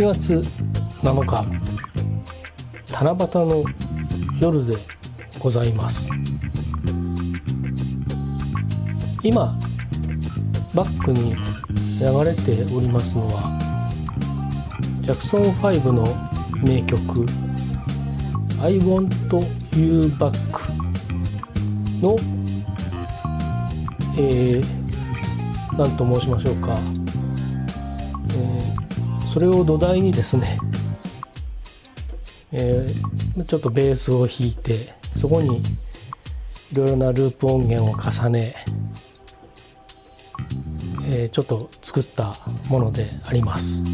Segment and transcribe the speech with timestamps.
[0.00, 0.32] 7月
[1.02, 1.44] 7日
[2.90, 3.64] 七夕の
[4.40, 4.74] 夜で
[5.38, 6.08] ございます。
[9.22, 9.54] 今
[10.74, 13.58] バックに流れておりますのは
[15.02, 16.02] ジャクソン5の
[16.66, 17.26] 名曲
[18.62, 19.14] I Want
[19.78, 20.32] You Back
[22.00, 22.16] の、
[24.16, 26.78] えー、なんと申しましょうか、
[29.32, 30.58] それを土台にですね、
[32.50, 35.62] えー、ちょっとベースを弾いてそこに
[36.72, 38.56] いろいろなループ音源を重ね、
[41.12, 42.34] えー、ちょっと作った
[42.68, 43.84] ものであります。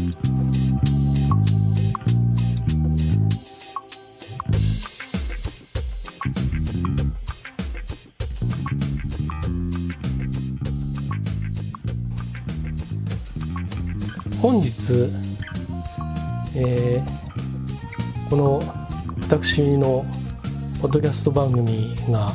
[14.41, 14.69] 本日、
[16.55, 18.59] えー、この
[19.21, 20.05] 私の
[20.79, 22.31] ポッドキャスト番組が、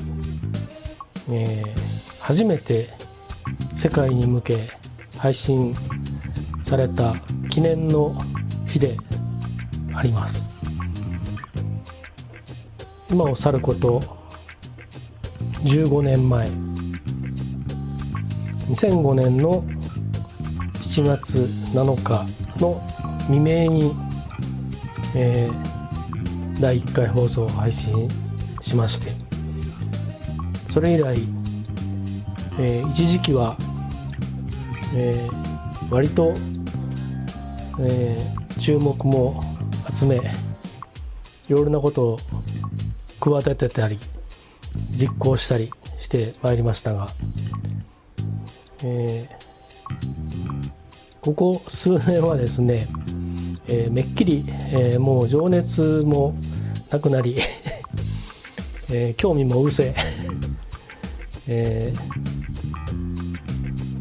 [1.31, 2.89] えー、初めて
[3.77, 4.57] 世界に向け
[5.17, 5.73] 配信
[6.65, 7.15] された
[7.49, 8.17] 記念の
[8.67, 8.97] 日で
[9.95, 10.49] あります。
[13.09, 14.01] 今を去ること
[15.63, 16.47] 15年前。
[18.73, 19.65] 2005年の
[20.93, 21.33] 7月
[21.73, 22.27] 7日
[22.61, 22.83] の
[23.21, 23.95] 未明に、
[25.17, 28.07] えー、第1回放送を配信
[28.61, 29.11] しまして
[30.71, 31.17] それ以来、
[32.61, 33.57] えー、一時期は、
[34.95, 36.35] えー、割と、
[37.81, 38.19] え、
[38.61, 39.41] 注目も
[39.95, 40.21] 集めい
[41.49, 42.17] ろいろなことを
[43.19, 43.99] 企てたり
[44.91, 47.07] 実行したりしてまいりましたが、
[48.85, 49.42] えー、
[51.23, 52.85] ここ数年はですね、
[53.69, 56.35] えー、めっきり、えー、もう情熱も
[56.91, 57.37] なくなり、
[58.91, 59.95] えー、興味も失せ、
[61.47, 61.93] え。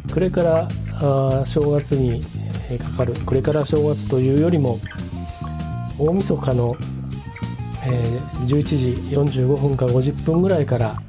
[0.07, 2.23] ー、これからあ正月に
[2.79, 3.13] かかる。
[3.23, 4.79] これから正月というよりも
[5.99, 6.75] 大晦日の、
[7.85, 10.99] えー、11時45分か50分ぐらいから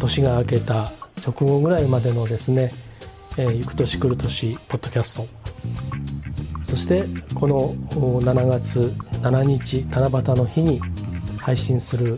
[0.00, 0.90] 年が明けた
[1.22, 2.70] 直後ぐらいまでのですね
[3.36, 5.26] えー、行く年来る年ポッドキャスト。
[6.68, 7.74] そしてこの
[8.20, 8.80] 7月
[9.22, 10.80] 7日七夕の日に
[11.40, 12.16] 配信する、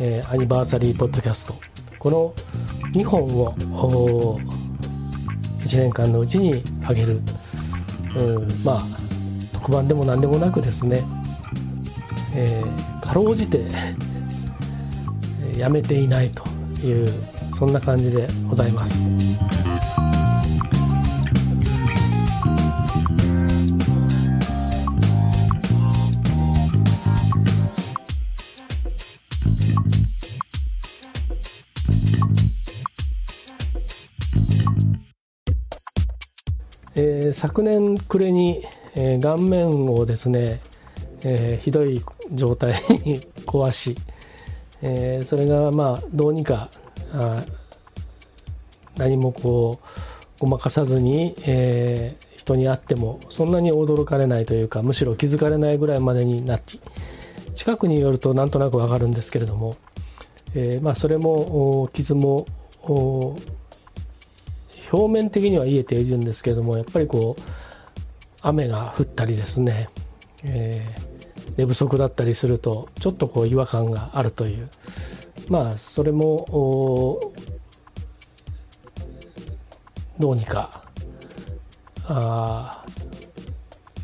[0.00, 1.54] えー、アニバーサリーポッドキャスト。
[1.98, 2.34] この
[2.92, 4.40] 2本を
[5.60, 7.20] 1年間のうちに上げる。
[8.16, 8.82] うんまあ
[9.52, 11.02] 特番でも何でもなくですね、
[12.34, 13.66] えー、かろうじて
[15.58, 16.44] やめていないと
[16.86, 17.08] いう
[17.58, 19.00] そんな感じでございます。
[37.36, 38.64] 昨年暮れに、
[38.94, 40.62] えー、顔面をですね、
[41.22, 42.02] えー、ひどい
[42.32, 43.94] 状態に壊し、
[44.82, 46.70] えそれがまあどうにか
[47.12, 47.44] あ
[48.96, 56.80] 何もこうごまかさずに、え人に会ってもそんなに驚かれないというかむしろ気づかれないぐらいまでになっち
[57.54, 59.76] 近くによるとなんとなくわかるんですけれども、
[60.54, 62.46] えまあ、それも傷も
[64.92, 67.42] 表面的には癒えているんですけれどもやっぱりこう
[68.40, 69.88] 雨が降ったりですね、
[70.44, 74.68] えー、寝不足だったりするとちょっとこう違和感があるという。
[75.48, 77.20] まあそれも
[80.18, 80.82] どうにか
[82.04, 82.84] あ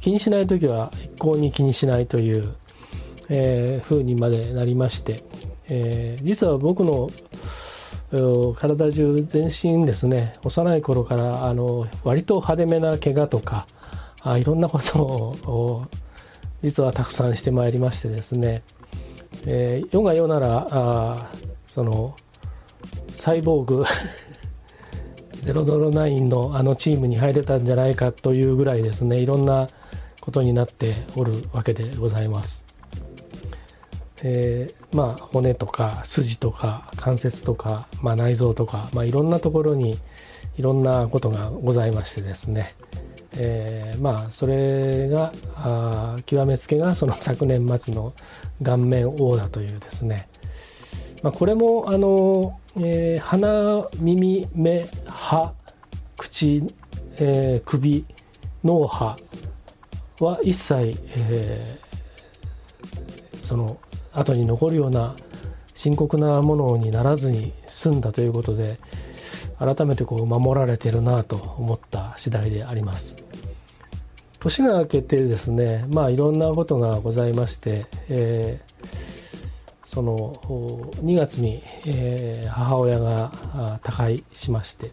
[0.00, 2.54] 気にしない時は一向に気にしないという、
[3.28, 5.20] えー、風にまでなりまして、
[5.68, 7.08] えー、実は僕の
[8.12, 13.66] 体中全身ですね幼い頃からあの割と派手めな怪我とか
[14.22, 15.86] あいろんなことを
[16.62, 18.62] 実はたくさんしてまいりましてですね、
[19.46, 21.30] えー、世が世ならあ
[21.64, 22.14] その
[23.08, 23.84] サイボーグ
[25.42, 29.68] 009のあのチームに入れたんじゃないかというぐらいですねいろんな
[30.20, 32.61] ことになっておるわけでございます。
[34.24, 39.98] えー、まあ、骨とか筋とか関節とか、まあ、内臓とか、まあ、いろんなところに
[40.56, 42.74] いろんなことがございましてですね、
[43.36, 48.12] えー、まあそれがあ極めつけがその昨年末の
[48.62, 50.28] 顔面王だというですね、
[51.22, 55.54] まあ、これもあの、えー、鼻耳目歯
[56.16, 56.62] 口、
[57.16, 58.04] えー、首
[58.62, 59.16] 脳波
[60.20, 63.78] は一切、えー、その
[64.12, 65.14] 後に残るような
[65.74, 68.78] 深刻なものにならずに済んだということで
[69.58, 73.26] 改めてこう守られてるなと思った次第であります。
[74.42, 80.34] 年が明けてですねまあいろんなことがございまして、えー、その
[80.96, 84.90] 2月に、えー、母親が他界しまして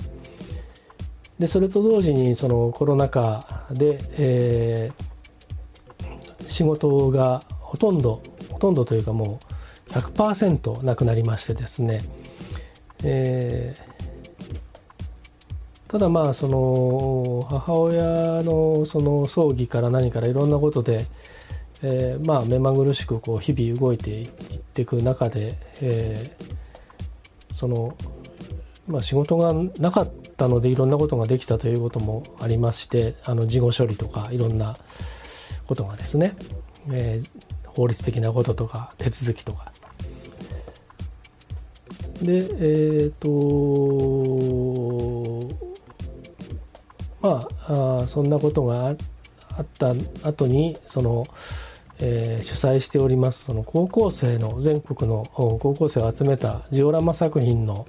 [1.39, 8.21] でそれと同時にそのコロナ禍で、えー、仕事がほとんど
[8.59, 9.39] ほとんどというかも
[9.89, 12.03] う100%なくなりましてですね、
[13.05, 21.05] えー、ただまあその母親のその葬儀から何からいろんなことで、
[21.83, 24.27] えー、まあ目まぐるしくこう日々動いていっ
[24.73, 27.95] ていく中で、えー、その
[28.87, 34.75] まあ、仕事がなかったのでいろんなことができたということもありましてあの事後処理とかいろんな
[35.67, 36.35] ことがですね、
[36.91, 37.48] えー、
[37.79, 39.71] 法律的なこととか手続きとか。
[42.21, 43.29] でえっ、ー、と
[47.21, 48.91] まああそんなことがあ
[49.61, 49.93] った
[50.27, 51.25] 後にその、
[51.99, 57.87] えー、主催しておりますその高校生の全国の高校生を集めたジオラマ作品の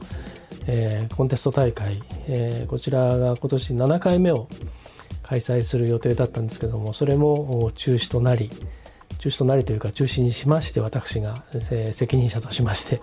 [0.67, 4.47] えー、コンテスト大会、えー、こちらが今年7回目を
[5.23, 8.51] 開催する予定だったんですけどもそれも中止となり
[9.21, 13.01] 中止となりというか中止にしまして私が、え、責任者としまして、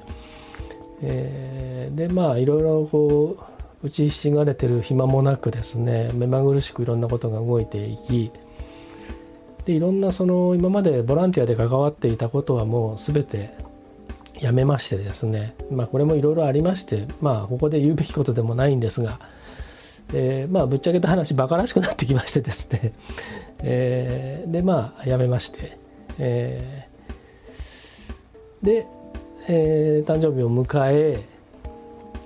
[1.02, 3.38] えー、でまあいろいろこ
[3.84, 8.32] う打ちひしがれてる暇もなくですね目まぐるしくいろんなことが動いていき
[9.66, 13.54] でいろんなその今までボランティアで関わっていたことはもう全て
[14.40, 19.20] やめましてですね、まあ、これもいろいろありまして、まあ、ここで言うべきことでもないんですが、
[20.14, 22.94] えー、まあ、ぶっちゃけた話、バカらしくなってきましてですね、
[23.64, 25.78] えー、で、まあ、やめまして、
[26.20, 28.88] えー、で、
[29.48, 31.24] えー、誕生日を迎え、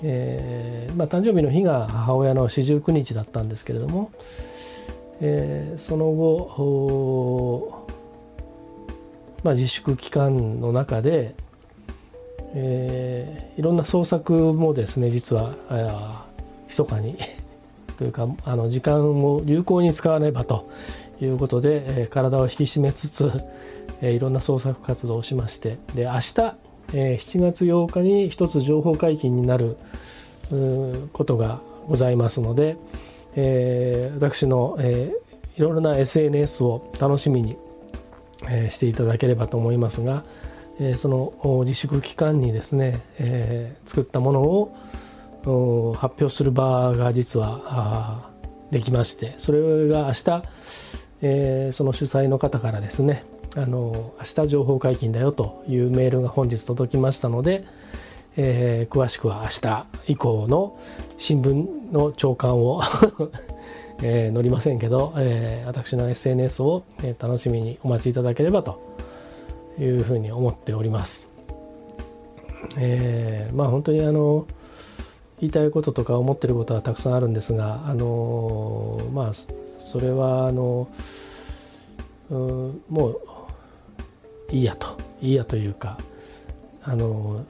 [0.03, 4.11] えーまあ、誕生日の日が母親の四十九日だったんですけれども、
[5.19, 7.87] えー、その後、
[9.43, 11.35] まあ、自粛期間の中で、
[12.53, 16.25] えー、いろんな創作もですね実は
[16.67, 17.17] 密かに
[17.97, 20.69] というかあの時間を有効に使わねばと
[21.25, 23.31] いうことで、え、体を引き締めつつ、
[24.01, 26.55] え、いろんな創作活動をしましてで明日、
[26.93, 29.77] え、7月8日に一つ情報解禁になる
[31.13, 32.77] ことがございますので、
[33.35, 37.57] えー、私の、えー、いろいろな SNS を楽しみに、
[38.47, 40.23] えー、していただければと思いますが、
[40.79, 41.33] えその
[41.63, 48.29] 自粛期間にですね、え作ったものを発表する場が実は
[48.71, 50.43] できましてそれが明日、
[51.21, 53.23] えその主催の方からですね
[53.55, 57.65] あの明日情報解禁だよというメールが本日届きましたので、
[58.37, 60.79] えー、詳しくは明日以降の
[61.17, 62.81] 新聞の朝刊を
[64.03, 68.79] えー、載りませんけど、えー、私の SNS を、え楽しみにお待ちいただければと
[69.79, 71.27] いうふうに思っております。
[72.77, 74.47] えー、まあ本当にあの
[75.39, 79.33] 言いたいこととか思ってることはたくさんあるんですが、あのまあ
[79.91, 80.87] それはあの
[82.29, 83.19] うんもう
[84.51, 85.97] いいやといいやというか
[86.81, 87.45] あの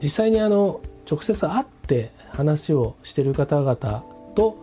[0.00, 0.80] 実際にあの
[1.10, 4.04] 直接会って話をしてる方々
[4.36, 4.56] と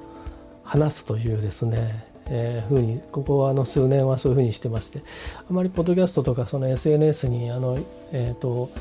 [0.63, 5.01] 話すというですねえー、ふうにここはあの数年はそういうふうにしてまして
[5.49, 7.77] あまりポッドキャストとかその SNS にあの、
[8.13, 8.71] えーと、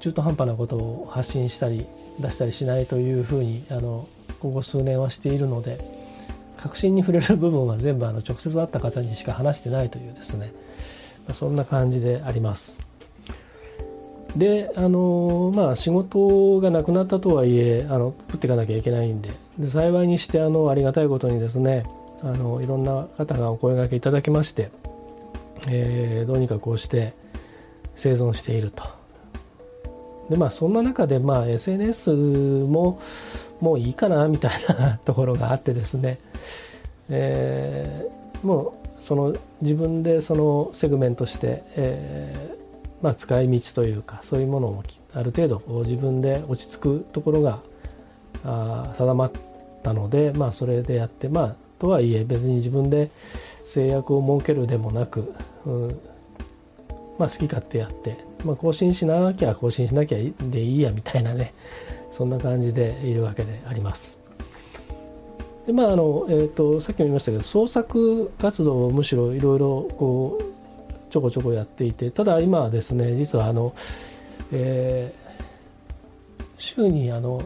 [0.00, 1.86] 中途半端なことを発信したり
[2.20, 4.06] 出したりしないというふうにあの
[4.40, 5.95] ここ数年はしているので
[6.56, 10.52] 確信に触れる部分は全部あの直接会った方にしか話してないというですね
[11.34, 12.86] そんな感じであります。
[14.36, 21.84] であのまあ仕事がなくなったとはいえあの食っていかなきゃいけないんでで幸いにしてあのありがたいことにですね
[22.22, 24.70] あのいろんな方がお声がけいただきまして、
[25.68, 27.14] えー、どうにかこうして
[27.96, 28.84] 生存していると。
[30.28, 33.00] でまあそんな中でまあ SNS も
[33.60, 36.18] もういいかなみたいなところがあってですね、
[37.08, 44.82] えー、もうその自分でそのセグメントして、えー、まあ、使い道というかそういうものを
[45.14, 47.60] ある程度自分で落ち着くところが
[48.44, 49.32] あ定まっ
[49.82, 53.10] たので、まあ、それでやってまあとはいえ別に自分で
[53.64, 55.34] 制約を設けるでもなく、
[55.64, 56.00] うん、
[57.18, 61.52] まあ、好き勝手やってまあ、更新しなきゃ更新しなきゃでいいやみたいなね
[62.12, 64.25] そんな感じでいるわけであります。
[65.66, 73.74] でまああのえーと、さっきも言いましたけど創作活動をむしろいろいろこうちょこちょこやっていてただ今はですね実はあの、
[74.52, 77.40] えー、週にあの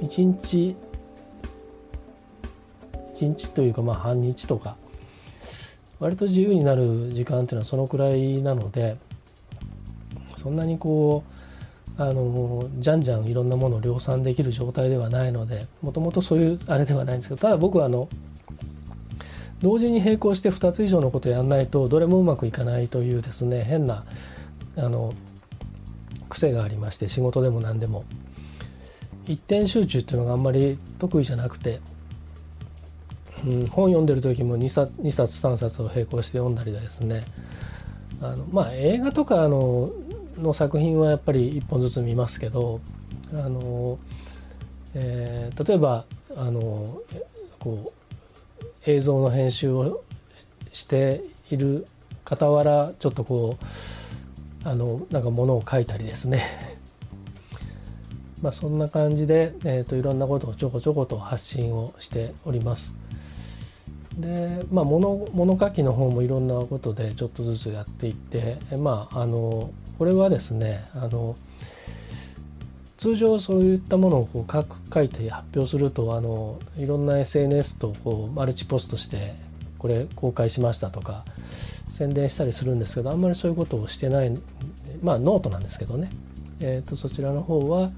[0.00, 0.74] 1日
[3.14, 4.76] 1日というかまあ半日とか
[6.00, 8.96] 割と自由になる時間っていうのはそのくらいなので
[10.36, 11.39] そんなにこう
[12.00, 18.08] あのじゃんじゃんいろんなものを量産できる状態ではないのでもともとそういうあれではないんですけどただ僕はあの
[19.60, 24.06] 同時に並行して2つ以上のことをやらないとどれもうまくいかないというですね変な
[24.78, 25.12] あの
[26.30, 28.04] 癖がありまして仕事でも何でも。
[29.26, 31.80] 一点集中っていうのがあんまり得意じゃなくて、
[33.44, 37.26] うん、本読んでる時も2冊 ,2 冊3冊を並行して読んだりですね。
[38.22, 39.90] あのまあ映画とかあの
[40.40, 42.80] の作品はやっぱり1本ずつ見ますけど
[43.34, 43.98] あの、
[44.94, 46.04] えー、例えば
[46.36, 47.02] あの
[47.58, 50.02] こう映像の編集を
[50.72, 51.86] している
[52.24, 56.78] 傍らちょっとこうあのなんかものを書いたりですね
[58.42, 62.96] まあそんな感じで、えーと、いろんなことをちょこちょこと発信をしております。
[64.18, 69.70] でまあ物物書きの方もいろんなことでちょっとずつやっていってまああの
[70.00, 71.36] これはですねあの
[72.96, 79.34] 通常そういったものをこう書く書いて発表するとあのいろんな SNS とこうマルチポストして
[79.76, 81.26] これ公開しましたとか
[81.90, 84.32] 宣伝したりするんですけどあんまりそういうことをしてない
[85.02, 86.08] まあノートなんですけどね、
[86.60, 87.90] えーと、そちらの方は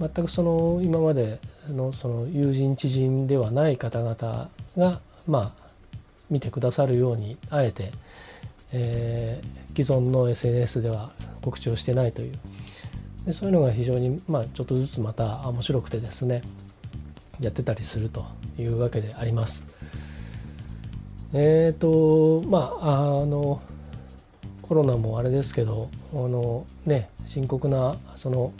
[0.00, 5.70] 全くその今までのその友人知人ではない方々がまあ
[6.28, 7.90] 見てくださるようにあえて
[8.72, 11.12] えー、既存の SNS では
[11.42, 12.38] 告知をしてないという
[13.26, 16.42] でそういうのが非常に、まあ、ちょっとずつまた面白くてですね
[17.40, 18.26] やってたりすると
[18.58, 19.64] いうわけであります。
[21.32, 23.62] えっ、ー、とまああの
[24.60, 28.52] コロナもあれですけどあのね深刻なその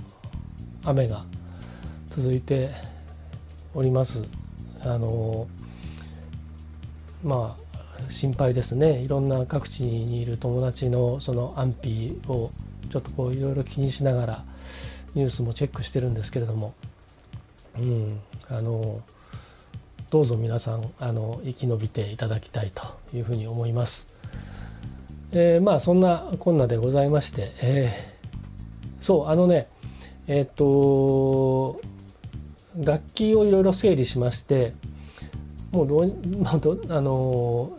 [0.85, 1.25] 雨が
[2.09, 2.71] 続いて
[3.75, 4.25] おります。
[4.81, 5.47] あの
[7.23, 7.72] まあ
[8.09, 12.51] 心配ですねいろんな各地にいる友達のその安否を
[12.91, 14.45] ちょっとこういろいろ気にしながら
[15.15, 16.75] ニュースもチェックしてるんですけれども、
[17.79, 19.01] うん、あの
[20.11, 22.83] どうぞ皆さんあの生き延びていただきたいと
[23.17, 24.15] いうふうに思います。
[25.33, 29.69] えー、まあそんなこんなでございまして、えー、そうあのね
[30.27, 31.81] えっ、と
[32.77, 34.75] 楽器をいろいろ整理しまして
[35.73, 37.77] もうどう、まあ、どあの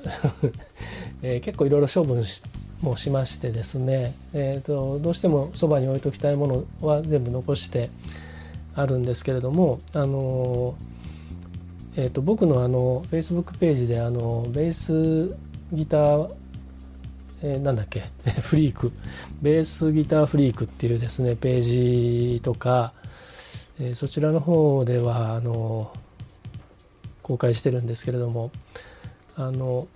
[1.21, 2.41] えー、結構いろいろ処分し
[2.81, 7.89] もしましてですね、えーと、どうしてもそばに置いときたいものは全部残して
[8.75, 10.75] あるんですけれども、あの
[11.95, 15.33] えーと、僕のあの Facebook ページであのベース
[15.71, 16.35] ギター、
[17.41, 18.03] えー、なんだっけ？
[18.41, 18.91] フリーク。
[19.41, 21.62] ベースギターフリークっていうですねペー
[22.35, 22.93] ジとか、
[23.79, 25.93] えー、そちらの方ではあの
[27.24, 28.51] 公開してるんですけれども
[29.36, 29.88] あの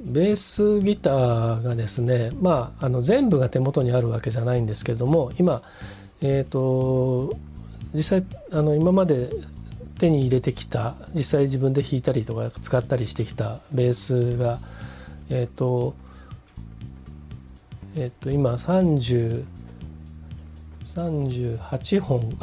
[0.00, 5.62] ベースギターがですねまああの全部が手元にあるわけじゃないんですけれども今
[6.20, 7.36] えっ、ー、と
[7.92, 9.30] 実際あの今まで
[9.98, 14.58] 手に入れてきた実際自分で弾いたりとか使ったりしてきたベースが
[15.28, 15.94] えっ、ー、と
[17.96, 19.44] えっ、ー、と今30
[20.94, 22.36] 38本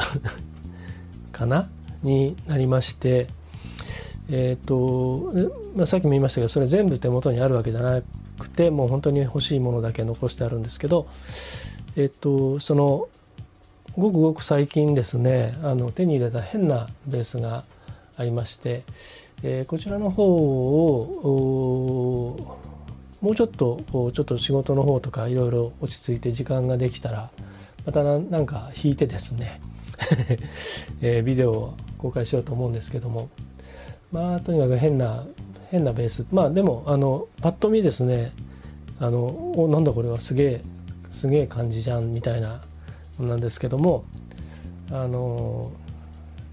[1.32, 1.68] かな？
[2.04, 3.28] になりまして、
[4.30, 5.34] えーと
[5.76, 8.02] まあ、さっきも言いましたけどそれ全部手元にあるわけじゃな
[8.40, 11.08] くてもう本当に欲しいものだけ残してあるんですけど、
[11.96, 13.08] えーと、その
[13.98, 17.64] ごくごく最近ですねあの手に入れた変なベースが
[18.16, 18.84] ありまして、
[19.44, 21.28] えー、こちらの方を
[23.22, 23.82] もうちょっと
[24.14, 27.32] ちょっと仕事の方とかいろいろ落ち着いて時間ができたら
[27.86, 29.60] またなんか弾いてですね
[31.02, 33.30] え、ビデオを公開しようと思うんですけども。
[34.12, 35.26] まあとにかく変な
[35.70, 36.26] 変なベース。
[36.32, 38.32] まあでもあのパッと見ですね。
[39.00, 39.26] あの
[39.56, 40.62] おなんだこれはすげえ
[41.12, 42.62] すげえ感じじゃんみたいな
[43.20, 44.04] なんですけども。
[44.92, 45.72] あの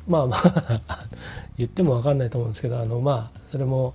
[0.08, 1.06] まあまあ
[1.56, 3.94] 言っても分かんないと思うんですけどあのまあそれも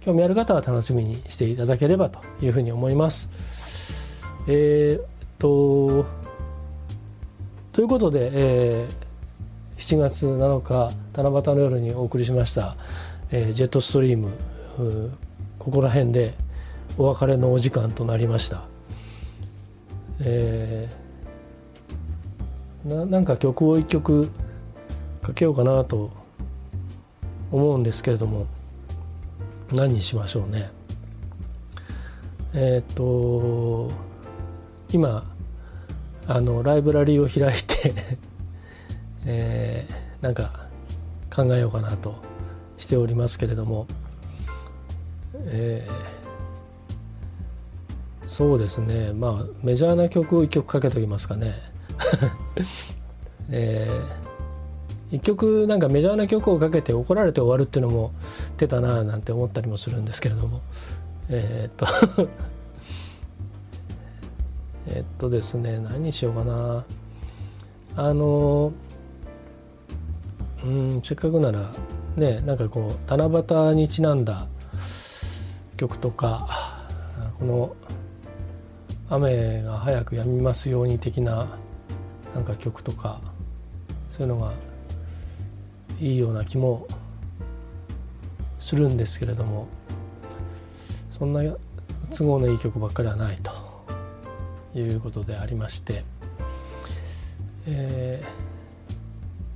[0.00, 3.30] 興味ある方は楽しみにしていただければというふうに思います。
[4.46, 5.06] えー、っ
[5.38, 6.06] と
[7.78, 12.76] ということで、えー、7月7日七夕の夜にお送りしました、
[13.30, 14.32] えー、ジェットストリーム
[15.60, 16.34] ここら辺で
[16.96, 18.64] お別れのお時間となりました、
[20.18, 24.28] えー、ななんか曲を一曲
[25.22, 26.10] かけようかなと
[27.52, 28.48] 思うんですけれども
[29.70, 30.68] 何にしましょうね。
[32.54, 33.88] えっ、と
[34.92, 35.22] 今
[36.30, 37.94] あのライブラリーを開いて
[39.24, 40.66] えー、なんか
[41.34, 42.16] 考えようかなと
[42.76, 43.86] しておりますけれども、
[45.46, 49.12] えー、そうですね。
[49.14, 51.54] まあメジャーな曲を1曲かけときますかね。
[53.50, 58.12] えー、1曲なんかメジャーな曲をかけて怒られて終わるっていうのも
[58.58, 60.60] 出たななんて思ったりもするんですけれども
[61.30, 62.28] えー、っと
[64.90, 66.84] えっとですね何にしようかな。
[67.96, 68.72] あの
[70.64, 71.72] うんせっかくなら
[72.16, 74.46] ねなんかこう七夕にちなんだ
[75.76, 76.86] 曲とか
[77.38, 77.76] この
[79.10, 81.58] 雨が早く止みますように的な
[82.34, 83.20] なんか曲とか
[84.10, 84.52] そういうのが
[86.00, 86.86] いいような気も
[88.60, 89.66] するんですけれども
[91.18, 91.42] そんな
[92.16, 93.67] 都合のいい曲ばっかりはないと。
[94.78, 96.04] いうことでありまして、
[97.66, 98.28] えー、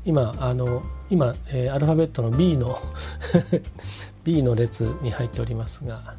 [0.05, 2.81] 今あの今、えー、アルファベットの B の
[4.25, 6.14] B の列に入っておりますが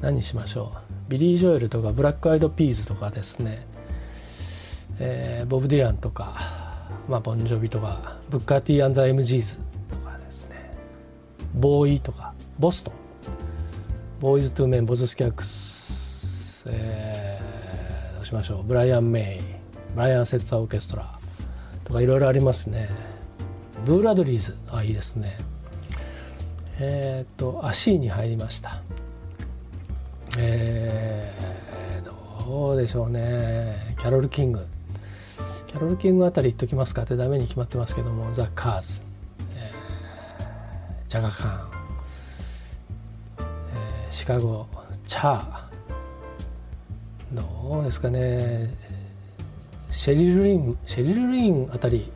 [0.00, 0.72] 何しましょ
[1.08, 1.10] う？
[1.10, 3.66] ビリー・ジョエルとかブラック・アイド・ピーズとかですね、
[4.98, 9.56] えー、ボブ・ディランとか、まあ、ボンジョビとかブッカー・ティー・アンド・ジ・エム・ジーズ
[9.88, 10.70] とかですね。
[11.54, 12.94] ボーイとかボストン。
[14.20, 17.27] ボーイズ・トゥ・メン、ボズ・スキャッグス、えー、
[18.28, 18.62] しましょう。
[18.62, 19.42] ブライアン・メイ
[19.94, 21.18] ブライアン・セッツァー・オーケストラ
[21.84, 22.90] とかいろいろありますね。
[23.86, 25.38] ブーラドリーズあいいですね。
[26.78, 28.82] えっ、ー、と足に入りました。
[30.36, 33.96] えー、どうでしょうね。
[33.98, 34.66] キャロル・キング。
[35.66, 37.04] キャロル・キングあたり言っときますか。
[37.04, 38.30] ってダメに決まってますけども。
[38.32, 39.06] ザ・カーズ、
[39.54, 41.68] えー、ジャガカーン、
[43.38, 44.66] えー、シカゴ
[45.06, 45.67] チャー。
[47.32, 48.74] どうですかね。
[49.90, 52.10] シェリル・リンシェリル・リンあたり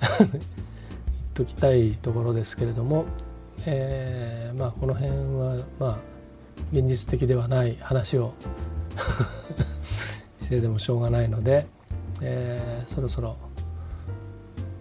[1.34, 3.06] ときたいところですけれども、
[3.64, 5.98] えー、まあ、この辺は、まあ、
[6.72, 8.34] 現実的ではない話を
[10.42, 11.66] してでもしょうがないので、
[12.20, 13.36] えー、そろそろ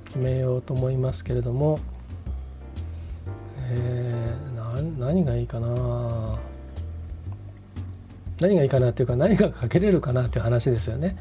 [0.06, 1.80] 決めようと思いますけれども、
[3.58, 6.55] えー、何がいいかな。
[8.40, 11.18] 何がいいかなっていうか何がかけれるかなっていう話ですよね。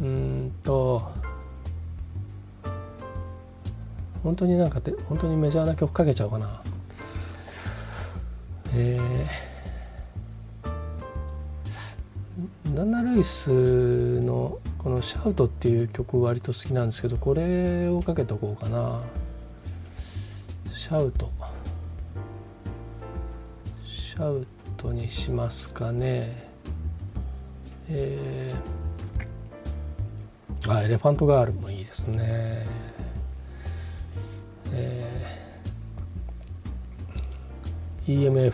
[0.00, 1.02] うんと
[4.22, 6.62] 本当になんかて本当にメジャーな曲かけちゃおうかな。
[8.76, 19.02] えー、ナナ・ルイスのこの「シャウト」っていう曲割と好きなんですけどこれをかけとこうかな。
[20.72, 21.30] シャウト。
[23.86, 24.53] シャウト。
[24.84, 26.46] トにしますかね。
[27.88, 32.66] えー、あエレファントガールもいいですね。
[34.72, 38.52] えー、EMF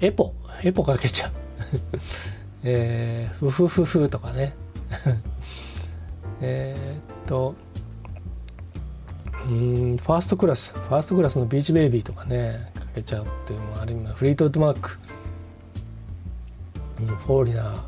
[0.00, 1.32] エポエポかけちゃう。
[2.62, 4.54] えー、ふふふふとかね。
[6.40, 7.54] えっと
[9.48, 10.72] うんファーストクラス。
[10.72, 12.73] ファーストクラスのビーチベイビーとかね。
[12.94, 14.90] けちゃうっていうのもありフリートウッドマーク、
[17.02, 17.82] う、フォーリナー、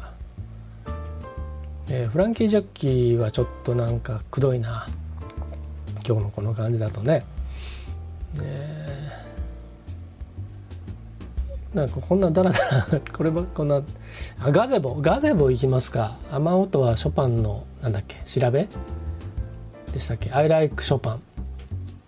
[1.90, 4.86] えー、フランキー・ジャッキーはちょっとなんかくどいな。
[6.06, 7.22] 今日のこの感じだとね。
[8.40, 13.82] えー、なんかこんなだらだらこればこんな。
[14.40, 15.00] あガゼボ。
[15.00, 16.16] ガゼボいきますか。
[16.30, 18.68] 雨音はショパンのなんだっけ調べ？
[19.92, 21.22] でしたっけ？I like ショパン。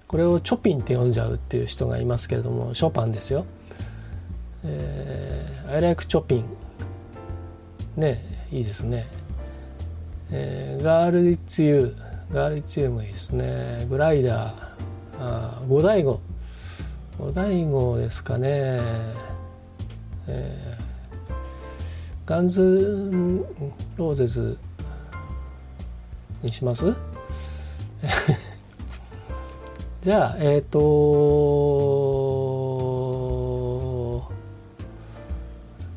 [0.09, 3.47] これをチョピンって読んじゃうっていう人がいますけれどもショパンですよ、
[4.65, 6.45] えー、I like チョピン
[7.97, 9.07] ねいいですね、
[10.31, 12.09] えー、ガール・イッツ・ユー。
[12.31, 13.87] ガールリチウムいいですね。
[13.89, 14.69] グライダー。
[15.19, 16.21] あ五大悟
[17.19, 18.79] 五大悟ですかね、
[20.27, 21.33] えー、
[22.27, 23.43] ガンズ
[23.97, 24.59] ローゼズ
[26.43, 26.95] にします？
[30.09, 30.81] じゃあえっ、ー、と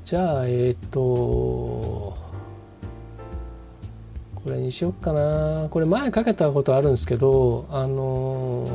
[0.04, 1.00] じゃあえっ、ー、と
[4.36, 5.70] これにしよっかな。
[5.72, 8.68] これ前かけたことあるんですけどあの、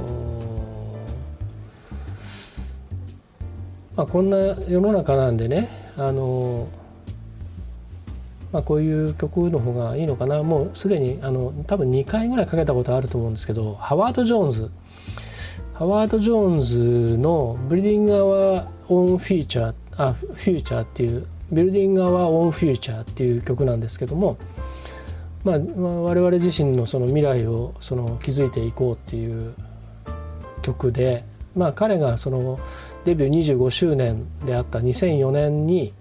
[3.94, 5.68] まあ、こんな世の中なんでね
[5.98, 6.66] あの
[8.52, 10.42] まあ、こういう曲の方がいいのかな。
[10.42, 14.70] もうすでにあの多分2回ぐらいかけたことあると思うんですけどハワード・ジョーンズ。
[15.78, 24.38] ハワード・ジョーンズの「Building Our Own Future」あフューチャーっていう「Building Our Own Future」っていう曲なんですけども、
[25.44, 29.52] まあ、我々自身のその未来をその築いていこうっていう
[30.62, 32.58] 曲で、まあ、彼がその
[33.04, 35.92] デビュー25周年であった2004年に、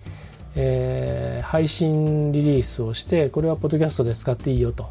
[0.55, 4.89] えー、配信リリースをしてこれはポッドキャストで使っていいよと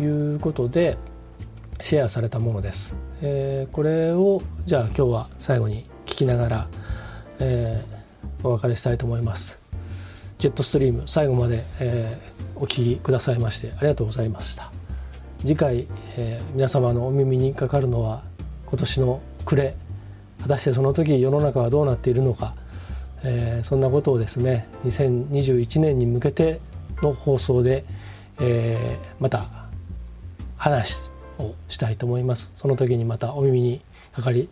[0.00, 0.96] いうことで
[1.80, 6.68] シェアされたものです、えー、これをじゃあ今日は最後に聞きながら、
[7.40, 9.60] えー、お別れしたいと思います。
[10.38, 14.70] ジェットストリーム最後まで、えー、お聴きくださいましてありがとうございました。
[15.38, 18.22] 次回、えー、皆様のお耳にかかるのは
[18.66, 19.76] 今年の暮れ
[20.42, 22.54] 果たしてその時世の中はどうなっているのか、
[23.24, 26.60] えー、そんなことをですね2021年に向けて
[27.02, 27.84] の放送で、
[28.40, 29.46] えー、また
[30.56, 32.52] 話をしたいと思います。
[32.54, 33.80] その時にまたお耳に
[34.12, 34.48] かかり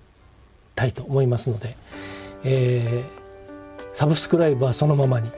[0.74, 1.76] たいと思いますので、
[2.44, 5.30] えー、サブスクライブはそのままに。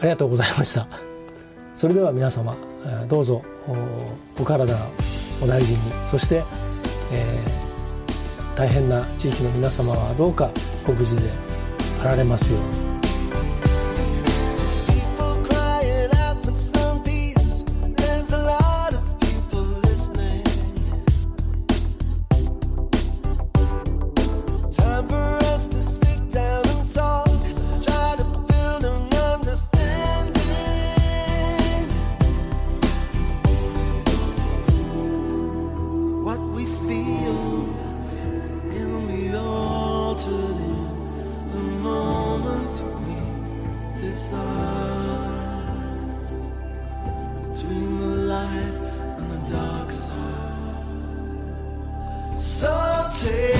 [0.00, 0.88] ありがとうございました。
[1.76, 2.56] それでは皆様
[3.08, 3.42] どうぞ
[4.36, 4.76] お体
[5.40, 5.78] お大事に。
[6.10, 6.42] そして、
[7.12, 10.50] えー、大変な地域の皆様はどうか
[10.84, 11.22] ご無事で
[12.00, 12.81] あられますように。
[52.42, 53.51] So take